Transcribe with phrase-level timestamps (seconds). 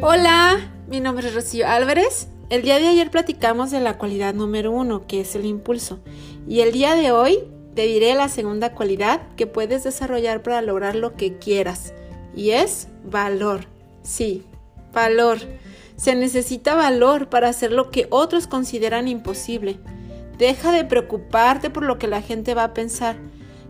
[0.00, 2.28] Hola, mi nombre es Rocío Álvarez.
[2.50, 5.98] El día de ayer platicamos de la cualidad número uno, que es el impulso.
[6.46, 7.40] Y el día de hoy
[7.74, 11.94] te diré la segunda cualidad que puedes desarrollar para lograr lo que quieras.
[12.32, 13.66] Y es valor.
[14.02, 14.44] Sí,
[14.92, 15.38] valor.
[15.96, 19.80] Se necesita valor para hacer lo que otros consideran imposible.
[20.38, 23.16] Deja de preocuparte por lo que la gente va a pensar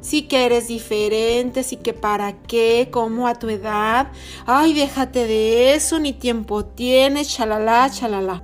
[0.00, 4.12] sí que eres diferente, sí que para qué, cómo a tu edad,
[4.46, 8.42] ay, déjate de eso, ni tiempo tienes, chalala, chalala.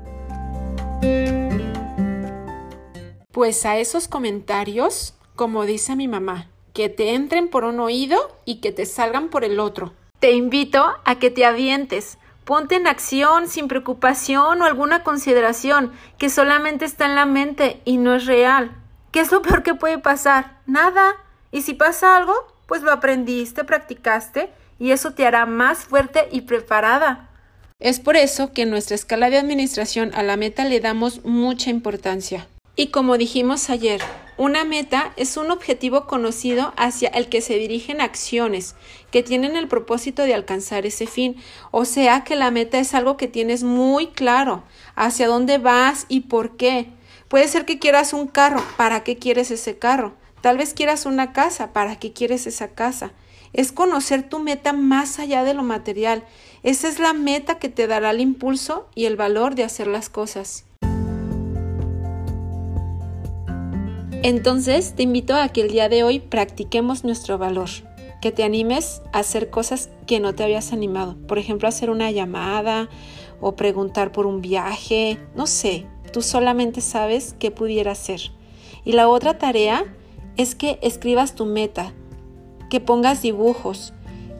[3.32, 8.56] Pues a esos comentarios, como dice mi mamá, que te entren por un oído y
[8.56, 9.92] que te salgan por el otro.
[10.20, 16.28] Te invito a que te avientes, Ponte en acción sin preocupación o alguna consideración que
[16.28, 18.76] solamente está en la mente y no es real.
[19.12, 20.60] ¿Qué es lo peor que puede pasar?
[20.66, 21.23] Nada.
[21.54, 22.34] Y si pasa algo,
[22.66, 24.50] pues lo aprendiste, practicaste
[24.80, 27.30] y eso te hará más fuerte y preparada.
[27.78, 31.70] Es por eso que en nuestra escala de administración a la meta le damos mucha
[31.70, 32.48] importancia.
[32.74, 34.00] Y como dijimos ayer,
[34.36, 38.74] una meta es un objetivo conocido hacia el que se dirigen acciones
[39.12, 41.36] que tienen el propósito de alcanzar ese fin.
[41.70, 44.64] O sea que la meta es algo que tienes muy claro,
[44.96, 46.88] hacia dónde vas y por qué.
[47.28, 50.14] Puede ser que quieras un carro, ¿para qué quieres ese carro?
[50.44, 53.12] Tal vez quieras una casa, ¿para qué quieres esa casa?
[53.54, 56.22] Es conocer tu meta más allá de lo material.
[56.62, 60.10] Esa es la meta que te dará el impulso y el valor de hacer las
[60.10, 60.66] cosas.
[64.22, 67.70] Entonces te invito a que el día de hoy practiquemos nuestro valor,
[68.20, 72.10] que te animes a hacer cosas que no te habías animado, por ejemplo hacer una
[72.10, 72.90] llamada
[73.40, 78.20] o preguntar por un viaje, no sé, tú solamente sabes qué pudiera hacer.
[78.84, 79.86] Y la otra tarea
[80.36, 81.92] es que escribas tu meta,
[82.70, 83.92] que pongas dibujos,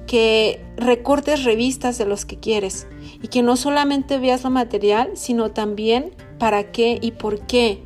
[0.06, 2.86] que recortes revistas de los que quieres
[3.22, 7.80] y que no solamente veas lo material, sino también para qué y por qué.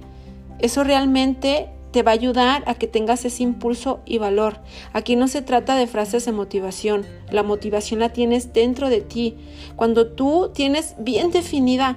[0.59, 4.59] Eso realmente te va a ayudar a que tengas ese impulso y valor.
[4.93, 9.37] Aquí no se trata de frases de motivación, la motivación la tienes dentro de ti.
[9.77, 11.97] Cuando tú tienes bien definida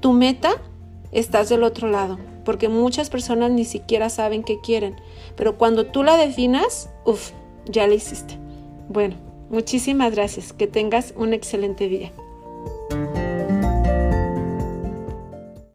[0.00, 0.50] tu meta,
[1.12, 4.94] estás del otro lado porque muchas personas ni siquiera saben qué quieren.
[5.36, 7.32] Pero cuando tú la definas, uff,
[7.66, 8.38] ya la hiciste.
[8.88, 9.16] Bueno,
[9.50, 10.52] muchísimas gracias.
[10.52, 12.12] Que tengas un excelente día.